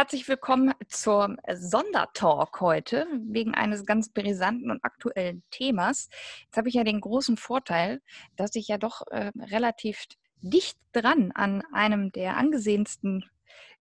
[0.00, 6.08] Herzlich willkommen zum Sondertalk heute wegen eines ganz brisanten und aktuellen Themas.
[6.46, 8.00] Jetzt habe ich ja den großen Vorteil,
[8.34, 10.06] dass ich ja doch äh, relativ
[10.40, 13.26] dicht dran an einem der angesehensten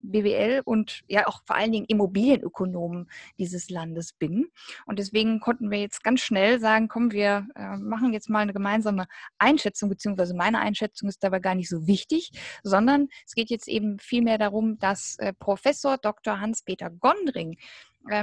[0.02, 4.48] BWL und ja auch vor allen Dingen Immobilienökonomen dieses Landes bin.
[4.86, 8.54] Und deswegen konnten wir jetzt ganz schnell sagen, komm, wir äh, machen jetzt mal eine
[8.54, 9.08] gemeinsame
[9.38, 12.32] Einschätzung, beziehungsweise meine Einschätzung ist dabei gar nicht so wichtig,
[12.64, 16.40] sondern es geht jetzt eben vielmehr darum, dass äh, Professor Dr.
[16.40, 17.58] Hans-Peter Gondring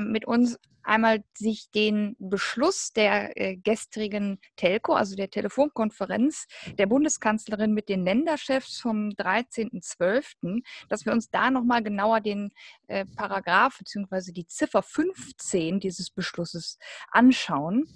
[0.00, 6.46] mit uns einmal sich den Beschluss der äh, gestrigen Telco, also der Telefonkonferenz
[6.78, 12.52] der Bundeskanzlerin mit den Länderchefs vom 13.12., dass wir uns da nochmal genauer den
[12.86, 14.32] äh, Paragraph bzw.
[14.32, 16.78] die Ziffer 15 dieses Beschlusses
[17.10, 17.88] anschauen.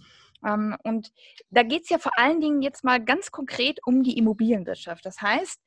[0.45, 1.13] Ähm, und
[1.51, 5.05] da geht es ja vor allen Dingen jetzt mal ganz konkret um die Immobilienwirtschaft.
[5.05, 5.61] Das heißt,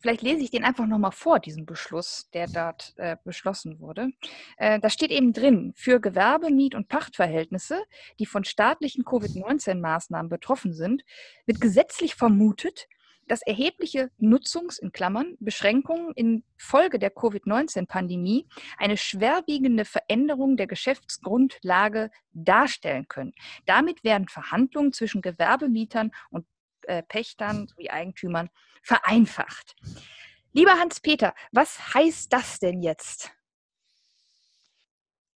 [0.00, 4.10] vielleicht lese ich den einfach nochmal vor, diesen Beschluss, der dort äh, beschlossen wurde.
[4.56, 7.82] Äh, da steht eben drin, für Gewerbe-, Miet- und Pachtverhältnisse,
[8.18, 11.04] die von staatlichen Covid-19-Maßnahmen betroffen sind,
[11.46, 12.88] wird gesetzlich vermutet,
[13.30, 23.06] dass erhebliche Nutzungs- in Klammern Beschränkungen infolge der Covid-19-Pandemie eine schwerwiegende Veränderung der Geschäftsgrundlage darstellen
[23.06, 23.32] können.
[23.66, 26.44] Damit werden Verhandlungen zwischen Gewerbemietern und
[26.90, 28.50] äh, Pächtern sowie Eigentümern
[28.82, 29.76] vereinfacht.
[30.52, 33.30] Lieber Hans-Peter, was heißt das denn jetzt?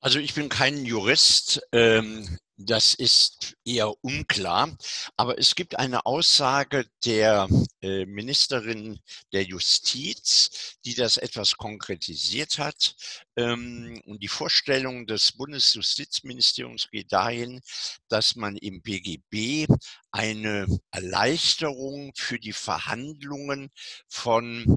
[0.00, 4.76] Also ich bin kein Jurist, ähm, das ist eher unklar,
[5.16, 7.48] aber es gibt eine Aussage der
[7.82, 9.00] äh, Ministerin
[9.32, 12.94] der Justiz, die das etwas konkretisiert hat.
[13.36, 17.60] Ähm, und die Vorstellung des Bundesjustizministeriums geht dahin,
[18.08, 19.66] dass man im BGB
[20.12, 23.70] eine Erleichterung für die Verhandlungen
[24.08, 24.76] von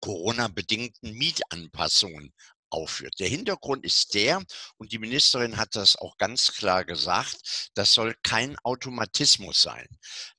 [0.00, 2.32] Corona-bedingten Mietanpassungen
[2.74, 3.14] aufführt.
[3.20, 4.42] Der Hintergrund ist der,
[4.76, 9.86] und die Ministerin hat das auch ganz klar gesagt, das soll kein Automatismus sein.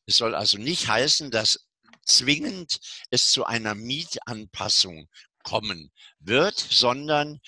[0.05, 1.65] Es soll also nicht heißen, dass
[2.05, 5.09] zwingend es zu einer Mietanpassung
[5.43, 7.39] kommen wird, sondern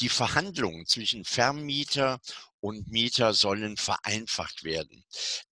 [0.00, 2.20] die Verhandlungen zwischen Vermieter
[2.66, 5.04] und Mieter sollen vereinfacht werden.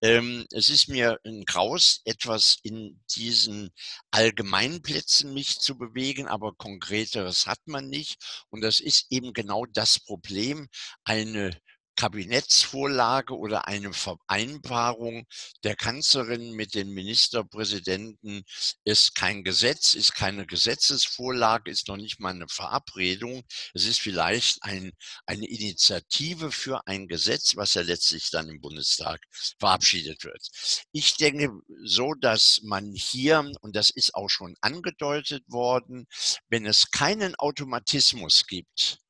[0.03, 3.71] Ähm, es ist mir ein Graus, etwas in diesen
[4.11, 8.17] Allgemeinplätzen mich zu bewegen, aber konkreteres hat man nicht.
[8.51, 10.67] Und das ist eben genau das Problem,
[11.05, 11.57] eine
[11.97, 15.27] Kabinettsvorlage oder eine Vereinbarung
[15.63, 18.45] der Kanzlerin mit den Ministerpräsidenten
[18.85, 23.45] ist kein Gesetz, ist keine Gesetzesvorlage, ist noch nicht mal eine Verabredung.
[23.75, 24.93] Es ist vielleicht ein,
[25.27, 29.21] eine Initiative für ein Gesetz, was ja letztlich dann im Bundestag
[29.59, 30.49] verabschiedet wird.
[30.93, 31.51] Ich denke
[31.85, 36.07] so, dass man hier, und das ist auch schon angedeutet worden,
[36.49, 39.04] wenn es keinen Automatismus gibt,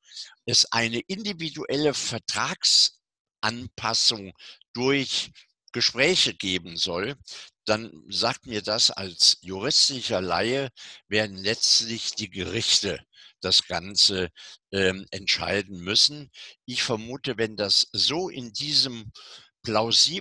[0.45, 4.33] es eine individuelle Vertragsanpassung
[4.73, 5.31] durch
[5.71, 7.15] Gespräche geben soll,
[7.65, 10.69] dann sagt mir das als juristischer Laie,
[11.07, 13.03] werden letztlich die Gerichte
[13.41, 14.29] das Ganze
[14.71, 16.31] ähm, entscheiden müssen.
[16.65, 19.11] Ich vermute, wenn das so in diesem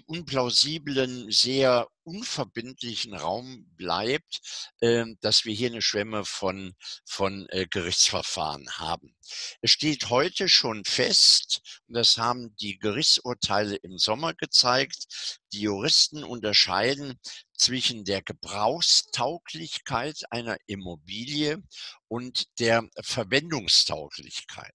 [0.06, 4.40] unplausiblen, sehr unverbindlichen Raum bleibt,
[4.80, 9.14] äh, dass wir hier eine Schwemme von, von äh, Gerichtsverfahren haben.
[9.62, 16.24] Es steht heute schon fest, und das haben die Gerichtsurteile im Sommer gezeigt, die Juristen
[16.24, 17.18] unterscheiden
[17.56, 21.62] zwischen der Gebrauchstauglichkeit einer Immobilie
[22.08, 24.74] und der Verwendungstauglichkeit.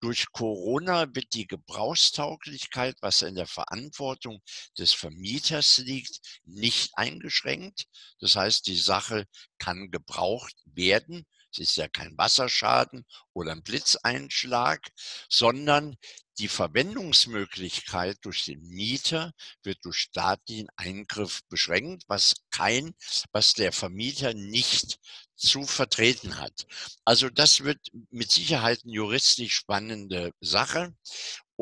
[0.00, 4.42] Durch Corona wird die Gebrauchstauglichkeit, was in der Verantwortung
[4.78, 6.20] des Vermieters liegt,
[6.52, 7.84] nicht eingeschränkt.
[8.20, 9.26] Das heißt, die Sache
[9.58, 11.24] kann gebraucht werden.
[11.52, 13.04] Es ist ja kein Wasserschaden
[13.34, 14.88] oder ein Blitzeinschlag,
[15.28, 15.96] sondern
[16.38, 22.94] die Verwendungsmöglichkeit durch den Mieter wird durch staatlichen Eingriff beschränkt, was kein,
[23.32, 24.98] was der Vermieter nicht
[25.36, 26.66] zu vertreten hat.
[27.04, 27.80] Also das wird
[28.10, 30.94] mit Sicherheit eine juristisch spannende Sache.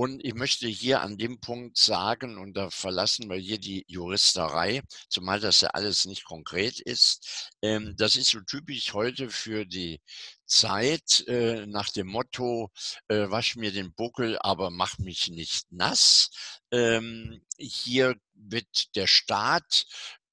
[0.01, 4.81] Und ich möchte hier an dem Punkt sagen, und da verlassen wir hier die Juristerei,
[5.11, 10.01] zumal das ja alles nicht konkret ist, ähm, das ist so typisch heute für die
[10.47, 12.71] Zeit äh, nach dem Motto,
[13.09, 16.31] äh, wasch mir den Buckel, aber mach mich nicht nass.
[16.71, 19.85] Ähm, hier wird der Staat,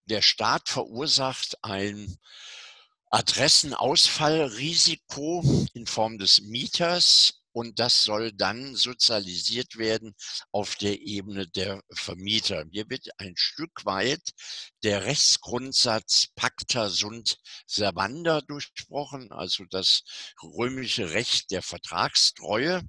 [0.05, 2.17] der Staat verursacht ein
[3.09, 10.13] Adressenausfallrisiko in Form des Mieters und das soll dann sozialisiert werden
[10.51, 12.63] auf der Ebene der Vermieter.
[12.69, 14.21] Hier wird ein Stück weit
[14.83, 20.04] der Rechtsgrundsatz Pacta sunt servanda durchsprochen, also das
[20.44, 22.83] römische Recht der Vertragstreue.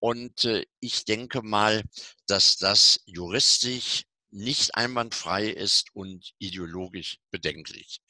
[0.00, 1.84] Und äh, ich denke mal,
[2.26, 8.00] dass das juristisch nicht einwandfrei ist und ideologisch bedenklich.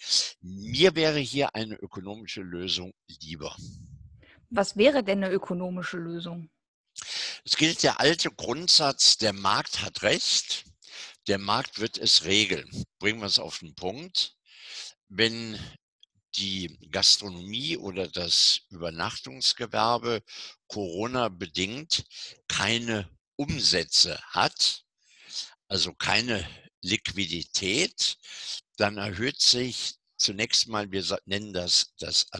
[0.41, 3.55] Mir wäre hier eine ökonomische Lösung lieber.
[4.50, 6.50] Was wäre denn eine ökonomische Lösung?
[7.45, 10.65] Es gilt der alte Grundsatz, der Markt hat Recht,
[11.27, 12.69] der Markt wird es regeln.
[12.99, 14.37] Bringen wir es auf den Punkt.
[15.09, 15.59] Wenn
[16.37, 20.23] die Gastronomie oder das Übernachtungsgewerbe
[20.67, 22.05] Corona bedingt
[22.49, 24.85] keine Umsätze hat,
[25.69, 26.47] also keine
[26.81, 28.17] Liquidität,
[28.77, 32.31] dann erhöht sich zunächst mal, wir nennen das das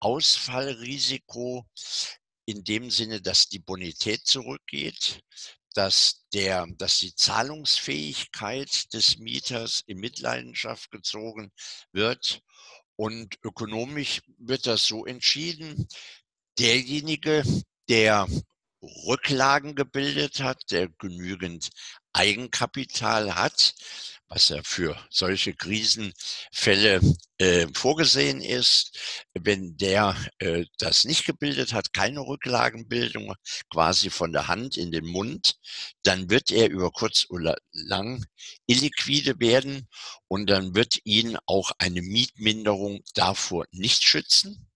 [0.00, 1.66] Adressenausfallrisiko,
[2.46, 5.20] in dem Sinne, dass die Bonität zurückgeht,
[5.74, 11.52] dass, der, dass die Zahlungsfähigkeit des Mieters in Mitleidenschaft gezogen
[11.92, 12.40] wird.
[12.96, 15.86] Und ökonomisch wird das so entschieden,
[16.58, 17.44] derjenige,
[17.88, 18.26] der
[18.82, 21.70] Rücklagen gebildet hat, der genügend
[22.12, 23.74] Eigenkapital hat,
[24.30, 27.00] was ja für solche Krisenfälle
[27.38, 28.96] äh, vorgesehen ist.
[29.34, 33.34] Wenn der äh, das nicht gebildet hat, keine Rücklagenbildung,
[33.70, 35.56] quasi von der Hand in den Mund,
[36.04, 38.24] dann wird er über kurz oder lang
[38.66, 39.88] illiquide werden
[40.28, 44.70] und dann wird ihn auch eine Mietminderung davor nicht schützen.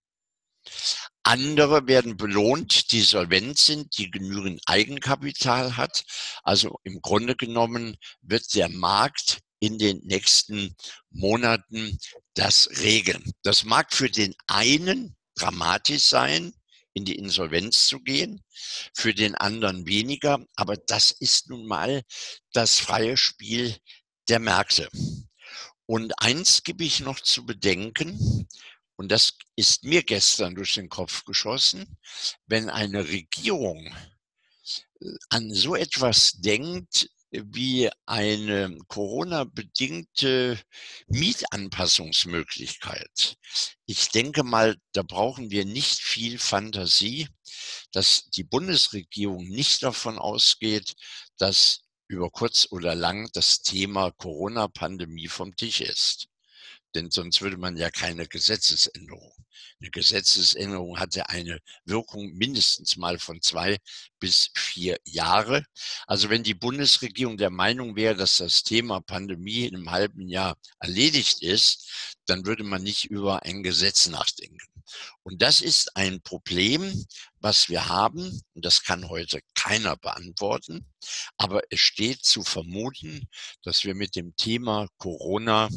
[1.22, 6.04] Andere werden belohnt, die solvent sind, die genügend Eigenkapital hat.
[6.42, 10.76] Also im Grunde genommen wird der Markt in den nächsten
[11.10, 11.98] Monaten
[12.34, 13.32] das regeln.
[13.42, 16.52] Das mag für den einen dramatisch sein,
[16.92, 18.42] in die Insolvenz zu gehen,
[18.94, 22.02] für den anderen weniger, aber das ist nun mal
[22.52, 23.76] das freie Spiel
[24.28, 24.88] der Märkte.
[25.86, 28.46] Und eins gebe ich noch zu bedenken,
[28.96, 31.98] und das ist mir gestern durch den Kopf geschossen,
[32.46, 33.92] wenn eine Regierung
[35.30, 37.10] an so etwas denkt,
[37.42, 40.58] wie eine Corona-bedingte
[41.08, 43.36] Mietanpassungsmöglichkeit.
[43.86, 47.28] Ich denke mal, da brauchen wir nicht viel Fantasie,
[47.92, 50.94] dass die Bundesregierung nicht davon ausgeht,
[51.38, 56.28] dass über kurz oder lang das Thema Corona-Pandemie vom Tisch ist
[56.94, 59.32] denn sonst würde man ja keine Gesetzesänderung.
[59.80, 63.78] Eine Gesetzesänderung hat ja eine Wirkung mindestens mal von zwei
[64.18, 65.64] bis vier Jahre.
[66.06, 70.56] Also wenn die Bundesregierung der Meinung wäre, dass das Thema Pandemie in einem halben Jahr
[70.78, 74.58] erledigt ist, dann würde man nicht über ein Gesetz nachdenken.
[75.22, 77.06] Und das ist ein Problem,
[77.40, 78.42] was wir haben.
[78.54, 80.86] Und das kann heute keiner beantworten.
[81.36, 83.28] Aber es steht zu vermuten,
[83.62, 85.68] dass wir mit dem Thema Corona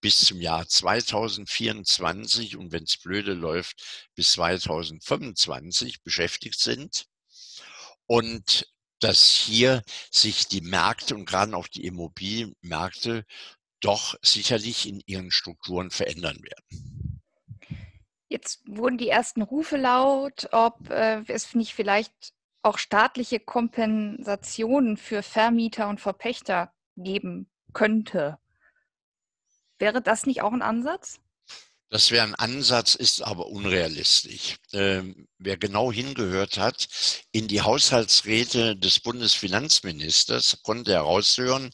[0.00, 7.06] bis zum Jahr 2024 und wenn es blöde läuft, bis 2025 beschäftigt sind.
[8.06, 8.68] Und
[9.00, 13.24] dass hier sich die Märkte und gerade auch die Immobilienmärkte
[13.80, 17.22] doch sicherlich in ihren Strukturen verändern werden.
[18.28, 22.12] Jetzt wurden die ersten Rufe laut, ob äh, es nicht vielleicht
[22.62, 28.38] auch staatliche Kompensationen für Vermieter und Verpächter geben könnte.
[29.78, 31.20] Wäre das nicht auch ein Ansatz?
[31.88, 34.56] Das wäre ein Ansatz, ist aber unrealistisch.
[34.72, 36.88] Ähm, wer genau hingehört hat,
[37.30, 41.70] in die Haushaltsräte des Bundesfinanzministers konnte heraushören,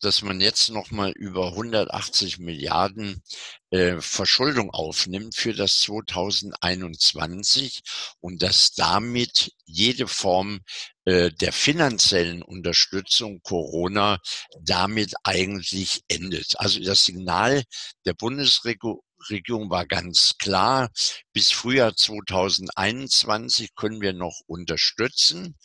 [0.00, 3.22] dass man jetzt nochmal über 180 Milliarden
[3.70, 7.80] äh, Verschuldung aufnimmt für das 2021
[8.20, 10.60] und dass damit jede Form
[11.06, 14.18] der finanziellen Unterstützung Corona
[14.60, 16.58] damit eigentlich endet.
[16.58, 17.62] Also das Signal
[18.06, 20.90] der Bundesregierung Regierung war ganz klar,
[21.32, 25.56] bis Frühjahr 2021 können wir noch unterstützen.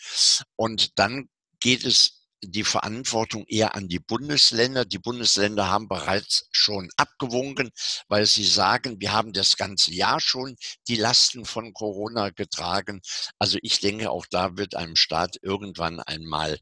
[0.56, 1.30] Und dann
[1.60, 4.86] geht es die Verantwortung eher an die Bundesländer.
[4.86, 7.72] Die Bundesländer haben bereits schon abgewunken,
[8.08, 10.56] weil sie sagen, wir haben das ganze Jahr schon
[10.88, 13.02] die Lasten von Corona getragen.
[13.40, 16.60] Also ich denke, auch da wird einem Staat irgendwann einmal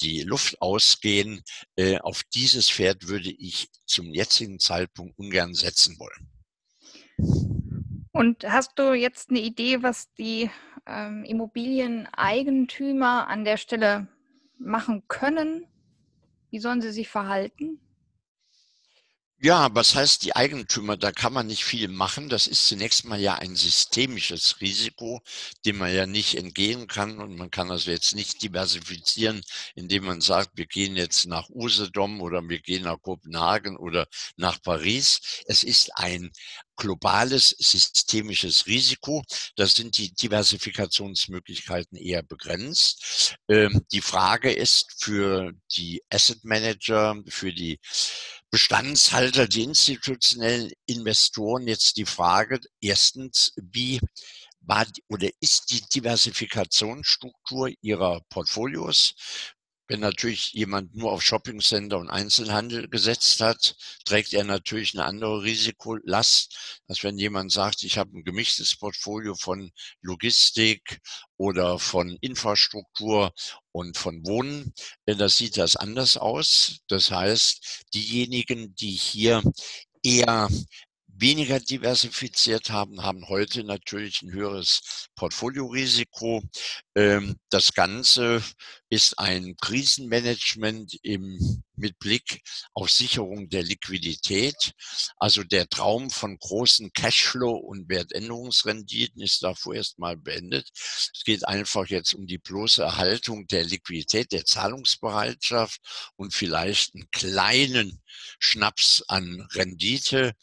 [0.00, 1.42] die Luft ausgehen.
[1.76, 6.28] Äh, auf dieses Pferd würde ich zum jetzigen Zeitpunkt ungern setzen wollen.
[8.12, 10.50] Und hast du jetzt eine Idee, was die
[10.86, 14.08] ähm, Immobilieneigentümer an der Stelle
[14.64, 15.66] machen können?
[16.50, 17.80] Wie sollen sie sich verhalten?
[19.44, 20.96] Ja, was heißt die Eigentümer?
[20.96, 22.28] Da kann man nicht viel machen.
[22.28, 25.20] Das ist zunächst mal ja ein systemisches Risiko,
[25.66, 27.18] dem man ja nicht entgehen kann.
[27.18, 29.42] Und man kann also jetzt nicht diversifizieren,
[29.74, 34.62] indem man sagt, wir gehen jetzt nach Usedom oder wir gehen nach Kopenhagen oder nach
[34.62, 35.42] Paris.
[35.46, 36.30] Es ist ein
[36.82, 39.22] globales systemisches Risiko.
[39.54, 43.36] Da sind die Diversifikationsmöglichkeiten eher begrenzt.
[43.48, 47.78] Ähm, die Frage ist für die Asset Manager, für die
[48.50, 54.00] Bestandshalter, die institutionellen Investoren jetzt die Frage, erstens, wie
[54.60, 59.14] war oder ist die Diversifikationsstruktur ihrer Portfolios?
[59.92, 65.42] Wenn natürlich jemand nur auf Shoppingcenter und Einzelhandel gesetzt hat, trägt er natürlich eine andere
[65.42, 69.70] Risikolast, als wenn jemand sagt, ich habe ein gemischtes Portfolio von
[70.00, 70.98] Logistik
[71.36, 73.34] oder von Infrastruktur
[73.70, 74.72] und von Wohnen.
[75.04, 76.78] Da sieht das anders aus.
[76.88, 79.42] Das heißt, diejenigen, die hier
[80.02, 80.48] eher
[81.14, 86.42] weniger diversifiziert haben, haben heute natürlich ein höheres Portfoliorisiko.
[86.94, 88.42] Ähm, das Ganze
[88.88, 92.42] ist ein Krisenmanagement im, mit Blick
[92.74, 94.72] auf Sicherung der Liquidität.
[95.16, 100.68] Also der Traum von großen Cashflow und Wertänderungsrenditen ist da vorerst mal beendet.
[100.74, 105.80] Es geht einfach jetzt um die bloße Erhaltung der Liquidität, der Zahlungsbereitschaft
[106.16, 108.02] und vielleicht einen kleinen
[108.38, 110.34] Schnaps an Rendite.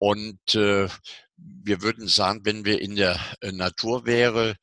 [0.00, 0.88] Und äh,
[1.36, 4.56] wir würden sagen, wenn wir in der äh, Natur wäre,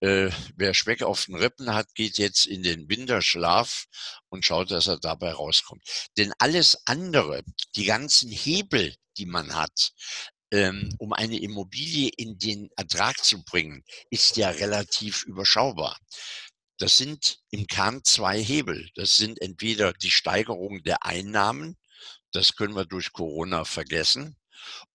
[0.00, 3.86] äh, wer Speck auf den Rippen hat, geht jetzt in den Winterschlaf
[4.28, 5.82] und schaut, dass er dabei rauskommt.
[6.18, 7.42] Denn alles andere,
[7.74, 9.92] die ganzen Hebel, die man hat,
[10.52, 15.98] ähm, um eine Immobilie in den Ertrag zu bringen, ist ja relativ überschaubar.
[16.76, 18.90] Das sind im Kern zwei Hebel.
[18.94, 21.78] Das sind entweder die Steigerung der Einnahmen,
[22.32, 24.36] das können wir durch Corona vergessen,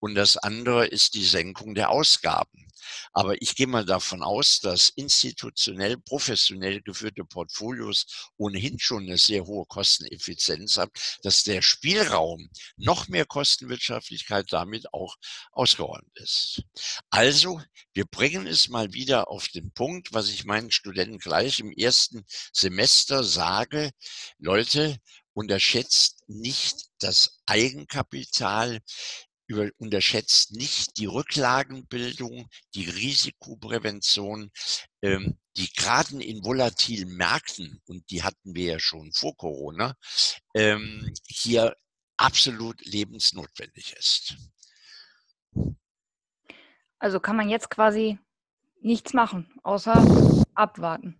[0.00, 2.68] und das andere ist die Senkung der Ausgaben.
[3.12, 9.44] Aber ich gehe mal davon aus, dass institutionell, professionell geführte Portfolios ohnehin schon eine sehr
[9.44, 15.16] hohe Kosteneffizienz haben, dass der Spielraum noch mehr Kostenwirtschaftlichkeit damit auch
[15.52, 16.62] ausgeräumt ist.
[17.10, 17.60] Also,
[17.92, 22.24] wir bringen es mal wieder auf den Punkt, was ich meinen Studenten gleich im ersten
[22.52, 23.90] Semester sage.
[24.38, 24.98] Leute,
[25.38, 28.80] unterschätzt nicht das Eigenkapital
[29.48, 34.52] über, unterschätzt nicht die Rücklagenbildung, die Risikoprävention,
[35.02, 39.96] ähm, die gerade in volatilen Märkten, und die hatten wir ja schon vor Corona,
[40.54, 41.74] ähm, hier
[42.16, 44.36] absolut lebensnotwendig ist.
[46.98, 48.18] Also kann man jetzt quasi
[48.80, 51.18] nichts machen, außer abwarten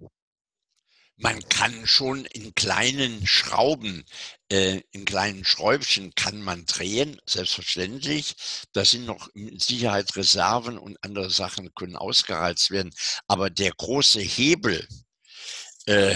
[1.18, 4.04] man kann schon in kleinen Schrauben,
[4.50, 8.36] äh, in kleinen Schräubchen kann man drehen, selbstverständlich.
[8.72, 12.94] Da sind noch mit Sicherheit Reserven und andere Sachen können ausgereizt werden.
[13.26, 14.86] Aber der große Hebel,
[15.86, 16.14] äh,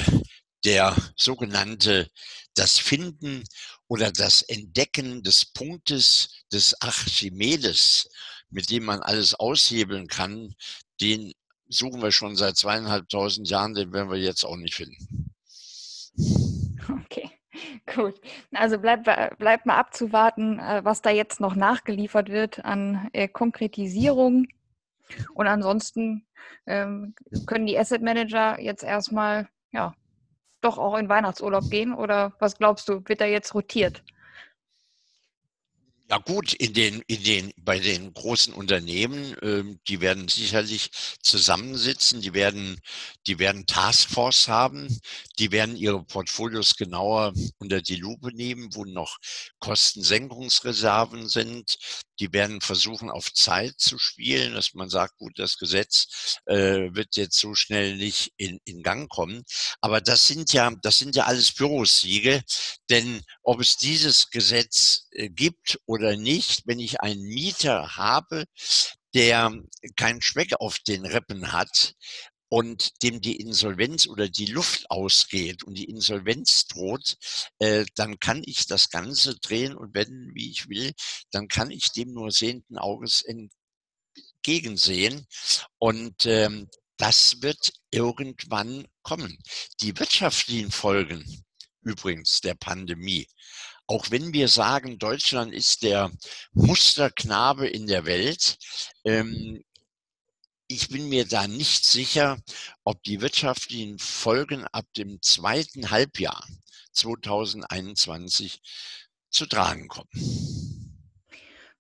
[0.65, 2.09] der sogenannte,
[2.55, 3.43] das Finden
[3.89, 8.09] oder das Entdecken des Punktes des Archimedes,
[8.51, 10.55] mit dem man alles aushebeln kann,
[11.01, 11.33] den
[11.73, 15.31] suchen wir schon seit zweieinhalbtausend Jahren, den werden wir jetzt auch nicht finden.
[17.05, 17.31] Okay,
[17.95, 18.21] gut.
[18.53, 24.47] Also bleibt, bleibt mal abzuwarten, äh, was da jetzt noch nachgeliefert wird an äh, Konkretisierung.
[25.35, 26.27] Und ansonsten
[26.67, 27.15] ähm,
[27.47, 29.95] können die Asset Manager jetzt erstmal, ja,
[30.61, 31.93] doch auch in Weihnachtsurlaub gehen?
[31.93, 34.03] Oder was glaubst du, wird da jetzt rotiert?
[36.13, 40.91] Ja gut, in den, in den, bei den großen Unternehmen, ähm, die werden sicherlich
[41.23, 42.79] zusammensitzen, die werden,
[43.27, 44.89] die werden Taskforce haben,
[45.39, 49.17] die werden ihre Portfolios genauer unter die Lupe nehmen, wo noch
[49.59, 51.79] Kostensenkungsreserven sind.
[52.21, 57.17] Die werden versuchen, auf Zeit zu spielen, dass man sagt, gut, das Gesetz äh, wird
[57.17, 59.45] jetzt so schnell nicht in, in Gang kommen.
[59.81, 62.43] Aber das sind ja, das sind ja alles Bürosiege,
[62.91, 68.45] denn ob es dieses Gesetz äh, gibt oder nicht, wenn ich einen Mieter habe,
[69.15, 69.53] der
[69.97, 71.95] keinen Schmeck auf den Rippen hat
[72.53, 77.17] und dem die Insolvenz oder die Luft ausgeht und die Insolvenz droht,
[77.61, 80.93] äh, dann kann ich das Ganze drehen und wenden, wie ich will.
[81.31, 83.25] Dann kann ich dem nur sehenden Auges
[84.45, 85.27] entgegensehen.
[85.79, 86.69] Und ähm,
[86.99, 89.39] das wird irgendwann kommen.
[89.81, 91.25] Die wirtschaftlichen Folgen
[91.81, 93.27] übrigens der Pandemie
[93.89, 96.11] auch wenn wir sagen, Deutschland ist der
[96.53, 98.57] Musterknabe in der Welt,
[99.05, 99.65] ähm,
[100.73, 102.39] ich bin mir da nicht sicher,
[102.85, 106.47] ob die wirtschaftlichen Folgen ab dem zweiten Halbjahr
[106.93, 108.63] 2021
[109.29, 110.09] zu tragen kommen.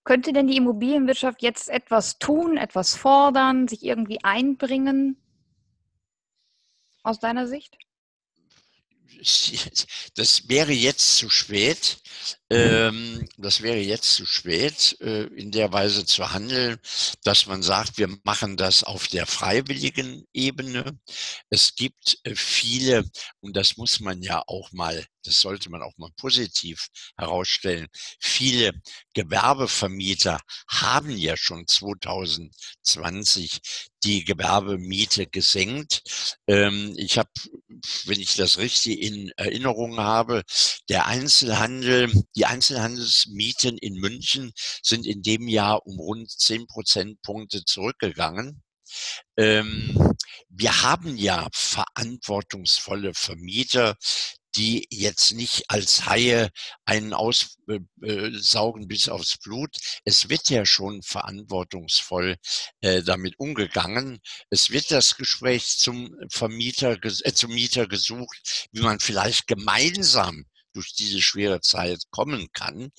[0.04, 5.16] Könnte denn die Immobilienwirtschaft jetzt etwas tun, etwas fordern, sich irgendwie einbringen?
[7.02, 7.78] Aus deiner Sicht?
[10.16, 11.98] das wäre jetzt zu spät.
[12.50, 16.78] Ähm, das wäre jetzt zu spät, äh, in der Weise zu handeln,
[17.24, 20.98] dass man sagt, wir machen das auf der freiwilligen Ebene.
[21.48, 23.04] Es gibt äh, viele,
[23.40, 27.88] und das muss man ja auch mal, das sollte man auch mal positiv herausstellen,
[28.20, 28.72] viele
[29.14, 33.60] Gewerbevermieter haben ja schon 2020
[34.04, 36.02] die Gewerbemiete gesenkt.
[36.46, 37.30] Ähm, ich habe,
[38.04, 40.42] wenn ich das richtig in Erinnerung habe,
[40.88, 48.62] der Einzelhandel, die Einzelhandelsmieten in München sind in dem Jahr um rund zehn Prozentpunkte zurückgegangen.
[49.36, 50.14] Ähm,
[50.48, 53.96] wir haben ja verantwortungsvolle Vermieter,
[54.56, 56.50] die jetzt nicht als Haie
[56.84, 59.76] einen aussaugen äh, äh, bis aufs Blut.
[60.04, 62.36] Es wird ja schon verantwortungsvoll
[62.80, 64.20] äh, damit umgegangen.
[64.50, 70.44] Es wird das Gespräch zum Vermieter, äh, zum Mieter gesucht, wie man vielleicht gemeinsam
[70.74, 72.92] durch diese schwere Zeit kommen kann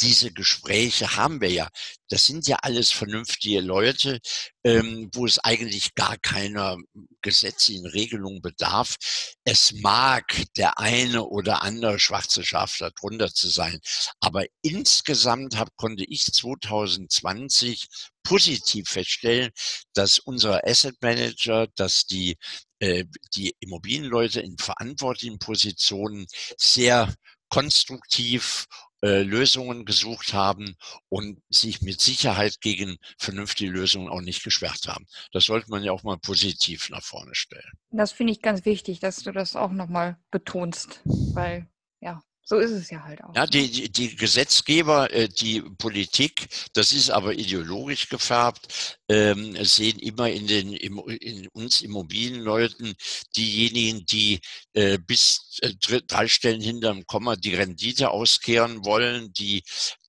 [0.00, 1.68] diese Gespräche haben wir ja.
[2.08, 4.20] Das sind ja alles vernünftige Leute,
[4.64, 6.76] ähm, wo es eigentlich gar keiner
[7.22, 8.96] gesetzlichen Regelung bedarf.
[9.44, 10.24] Es mag
[10.56, 13.80] der eine oder andere schwarze Schaf darunter zu sein,
[14.20, 17.86] aber insgesamt hab, konnte ich 2020
[18.22, 19.50] positiv feststellen,
[19.94, 22.36] dass unsere Asset Manager, dass die
[22.80, 26.26] äh, die Immobilienleute in verantwortlichen Positionen
[26.58, 27.14] sehr
[27.48, 28.66] konstruktiv
[29.06, 30.74] äh, Lösungen gesucht haben
[31.08, 35.06] und sich mit Sicherheit gegen vernünftige Lösungen auch nicht gesperrt haben.
[35.30, 37.70] Das sollte man ja auch mal positiv nach vorne stellen.
[37.90, 41.68] Das finde ich ganz wichtig, dass du das auch nochmal betonst, weil
[42.00, 43.34] ja, so ist es ja halt auch.
[43.34, 43.50] Ja, ne?
[43.50, 50.46] die, die, Gesetzgeber, äh, die Politik, das ist aber ideologisch gefärbt, ähm, sehen immer in,
[50.46, 52.94] den, in uns Immobilienleuten
[53.36, 54.40] diejenigen, die
[54.74, 55.72] äh, bis äh,
[56.06, 59.64] drei Stellen hinterm Komma die Rendite auskehren wollen, die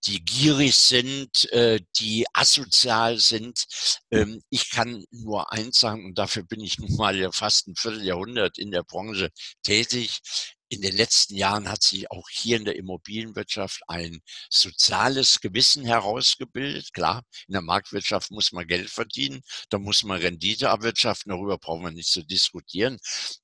[0.06, 3.66] die gierig sind, äh, die asozial sind.
[4.12, 7.76] Ähm, ich kann nur eins sagen, und dafür bin ich nun mal ja fast ein
[7.76, 9.32] Vierteljahrhundert in der Branche
[9.64, 10.22] tätig
[10.70, 16.94] in den letzten Jahren hat sich auch hier in der Immobilienwirtschaft ein soziales Gewissen herausgebildet.
[16.94, 21.84] Klar, in der Marktwirtschaft muss man Geld verdienen, da muss man Rendite erwirtschaften, darüber brauchen
[21.84, 22.98] wir nicht zu diskutieren.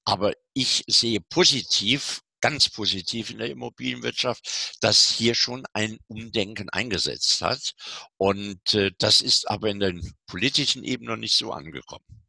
[0.04, 7.42] Aber ich sehe positiv, ganz positiv in der Immobilienwirtschaft, dass hier schon ein Umdenken eingesetzt
[7.42, 7.72] hat.
[8.18, 9.94] Und äh, das ist aber in der
[10.28, 12.23] politischen Ebene noch nicht so angekommen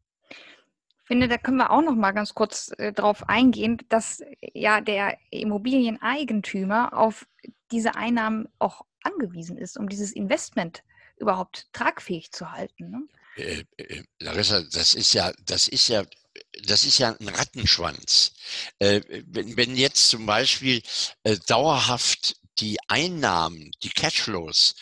[1.04, 5.16] finde, da können wir auch noch mal ganz kurz äh, drauf eingehen, dass ja der
[5.30, 7.26] Immobilieneigentümer auf
[7.70, 10.82] diese Einnahmen auch angewiesen ist, um dieses Investment
[11.16, 12.90] überhaupt tragfähig zu halten.
[12.90, 13.02] Ne?
[13.36, 16.04] Äh, äh, Larissa, das ist ja, das ist ja
[16.64, 18.32] das ist ja ein Rattenschwanz.
[18.78, 20.82] Äh, wenn, jetzt zum Beispiel
[21.22, 24.74] äh, dauerhaft die Einnahmen, die Cashflows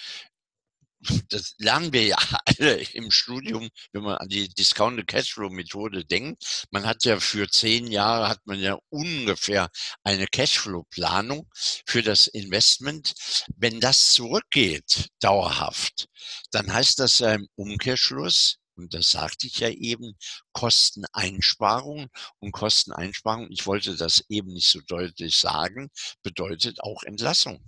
[1.28, 6.66] das lernen wir ja alle im Studium, wenn man an die Discounted Cashflow Methode denkt.
[6.70, 9.68] Man hat ja für zehn Jahre hat man ja ungefähr
[10.04, 11.48] eine Cashflow Planung
[11.86, 13.14] für das Investment.
[13.56, 16.06] Wenn das zurückgeht, dauerhaft,
[16.50, 20.16] dann heißt das ja im Umkehrschluss, und das sagte ich ja eben,
[20.52, 22.08] Kosteneinsparung.
[22.38, 25.90] Und Kosteneinsparung, ich wollte das eben nicht so deutlich sagen,
[26.22, 27.62] bedeutet auch Entlassung.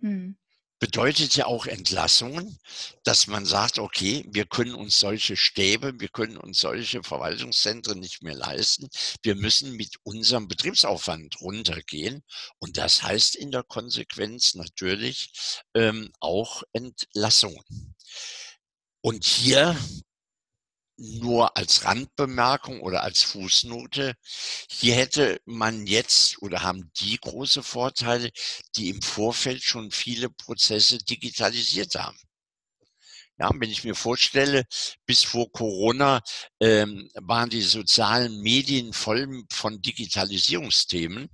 [0.00, 0.36] Hm
[0.82, 2.58] bedeutet ja auch Entlassungen,
[3.04, 8.24] dass man sagt, okay, wir können uns solche Stäbe, wir können uns solche Verwaltungszentren nicht
[8.24, 8.88] mehr leisten.
[9.22, 12.24] Wir müssen mit unserem Betriebsaufwand runtergehen.
[12.58, 15.30] Und das heißt in der Konsequenz natürlich
[15.74, 17.94] ähm, auch Entlassungen.
[19.02, 19.76] Und hier
[21.02, 24.14] nur als Randbemerkung oder als Fußnote,
[24.70, 28.30] hier hätte man jetzt oder haben die große Vorteile,
[28.76, 32.18] die im Vorfeld schon viele Prozesse digitalisiert haben.
[33.38, 34.64] Ja, wenn ich mir vorstelle,
[35.06, 36.22] bis vor Corona
[36.60, 41.28] ähm, waren die sozialen Medien voll von Digitalisierungsthemen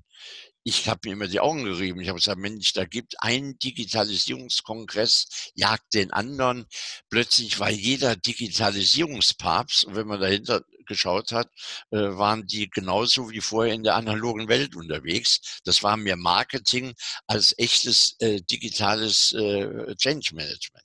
[0.64, 2.01] ich habe mir immer die Augen gerieben.
[2.01, 6.66] Ich habe gesagt, Mensch, da gibt ein Digitalisierungskongress, jagt den anderen.
[7.09, 9.85] Plötzlich war jeder Digitalisierungspapst.
[9.85, 11.49] Und wenn man dahinter geschaut hat,
[11.90, 15.61] äh, waren die genauso wie vorher in der analogen Welt unterwegs.
[15.64, 16.94] Das war mehr Marketing
[17.27, 20.85] als echtes äh, digitales äh, Change Management.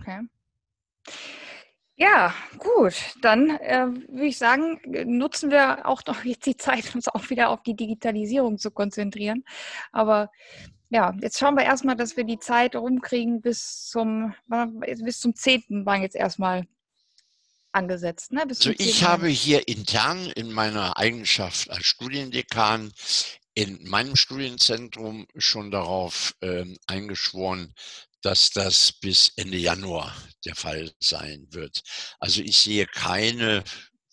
[0.00, 0.20] Okay.
[2.00, 2.94] Ja, gut.
[3.22, 7.50] Dann äh, würde ich sagen, nutzen wir auch noch jetzt die Zeit, uns auch wieder
[7.50, 9.44] auf die Digitalisierung zu konzentrieren.
[9.90, 10.30] Aber
[10.90, 15.84] ja, jetzt schauen wir erstmal, dass wir die Zeit rumkriegen bis zum, bis zum 10.
[15.84, 16.66] waren jetzt erstmal
[17.72, 18.32] angesetzt.
[18.32, 18.44] Ne?
[18.48, 22.92] also ich habe hier intern in meiner Eigenschaft als Studiendekan
[23.54, 27.74] in meinem Studienzentrum schon darauf äh, eingeschworen,
[28.22, 31.82] dass das bis Ende Januar der Fall sein wird.
[32.18, 33.62] Also ich sehe keine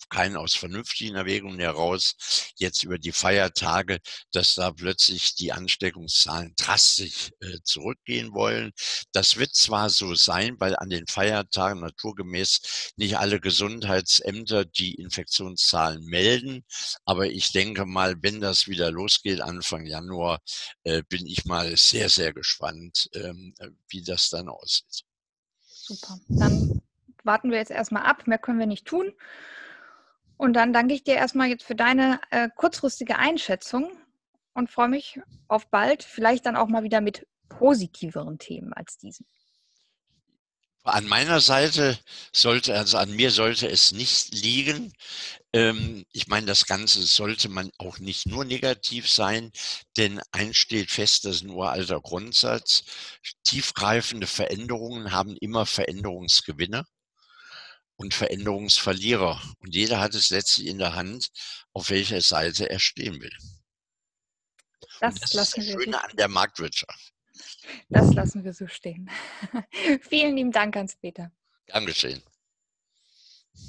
[0.10, 2.16] keinen aus vernünftigen Erwägungen heraus,
[2.58, 4.00] jetzt über die Feiertage,
[4.32, 8.72] dass da plötzlich die Ansteckungszahlen drastisch äh, zurückgehen wollen.
[9.12, 16.04] Das wird zwar so sein, weil an den Feiertagen naturgemäß nicht alle Gesundheitsämter die Infektionszahlen
[16.06, 16.64] melden,
[17.06, 20.40] aber ich denke mal, wenn das wieder losgeht Anfang Januar,
[20.84, 23.54] äh, bin ich mal sehr, sehr gespannt, ähm,
[23.90, 25.04] wie das dann aussieht.
[25.88, 26.20] Super.
[26.28, 26.82] Dann
[27.24, 28.28] warten wir jetzt erstmal ab.
[28.28, 29.14] Mehr können wir nicht tun.
[30.38, 33.92] Und dann danke ich dir erstmal jetzt für deine äh, kurzfristige Einschätzung
[34.54, 39.26] und freue mich auf bald, vielleicht dann auch mal wieder mit positiveren Themen als diesen.
[40.84, 41.98] An meiner Seite
[42.32, 44.94] sollte, also an mir sollte es nicht liegen.
[45.52, 49.52] Ähm, ich meine, das Ganze sollte man auch nicht nur negativ sein,
[49.98, 52.84] denn eins steht fest, das ist ein uralter Grundsatz.
[53.44, 56.86] Tiefgreifende Veränderungen haben immer Veränderungsgewinne
[57.96, 59.42] und Veränderungsverlierer.
[59.60, 61.30] Und jeder hat es letztlich in der Hand,
[61.74, 63.36] auf welcher Seite er stehen will.
[65.00, 67.14] Das, das lassen ist das Schöne an der Marktwirtschaft.
[67.90, 69.10] Das lassen wir so stehen.
[70.10, 71.32] Vielen lieben Dank, Hans-Peter.
[71.86, 72.24] Geschehen.